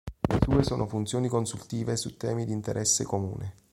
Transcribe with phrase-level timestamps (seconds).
[0.27, 3.53] Le sue sono funzioni consultive su temi di interesse comune.